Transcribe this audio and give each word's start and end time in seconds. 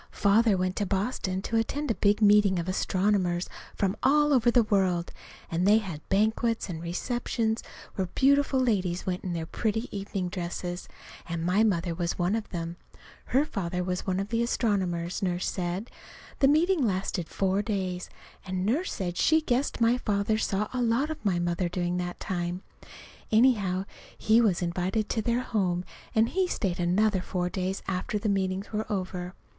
Father 0.17 0.57
went 0.57 0.75
to 0.77 0.85
Boston 0.87 1.43
to 1.43 1.57
attend 1.57 1.91
a 1.91 1.93
big 1.93 2.23
meeting 2.23 2.57
of 2.57 2.67
astronomers 2.67 3.47
from 3.75 3.95
all 4.01 4.33
over 4.33 4.49
the 4.49 4.63
world, 4.63 5.11
and 5.51 5.67
they 5.67 5.77
had 5.77 6.01
banquets 6.09 6.67
and 6.69 6.81
receptions 6.81 7.61
where 7.93 8.07
beautiful 8.15 8.59
ladies 8.59 9.05
went 9.05 9.23
in 9.23 9.33
their 9.33 9.45
pretty 9.45 9.87
evening 9.95 10.27
dresses, 10.27 10.87
and 11.29 11.45
my 11.45 11.63
mother 11.63 11.93
was 11.93 12.17
one 12.17 12.35
of 12.35 12.49
them. 12.49 12.77
(Her 13.25 13.45
father 13.45 13.83
was 13.83 14.07
one 14.07 14.19
of 14.19 14.29
the 14.29 14.41
astronomers, 14.41 15.21
Nurse 15.21 15.45
said.) 15.45 15.91
The 16.39 16.47
meetings 16.47 16.81
lasted 16.83 17.29
four 17.29 17.61
days, 17.61 18.09
and 18.43 18.65
Nurse 18.65 18.91
said 18.91 19.17
she 19.17 19.39
guessed 19.39 19.79
my 19.81 19.99
father 19.99 20.39
saw 20.39 20.67
a 20.73 20.81
lot 20.81 21.11
of 21.11 21.23
my 21.23 21.37
mother 21.37 21.69
during 21.69 21.97
that 21.97 22.19
time. 22.19 22.63
Anyhow, 23.31 23.85
he 24.17 24.41
was 24.41 24.63
invited 24.63 25.09
to 25.09 25.21
their 25.21 25.41
home, 25.41 25.85
and 26.15 26.29
he 26.29 26.47
stayed 26.47 26.79
another 26.79 27.21
four 27.21 27.51
days 27.51 27.83
after 27.87 28.17
the 28.17 28.29
meetings 28.29 28.73
were 28.73 28.91
over. 28.91 29.35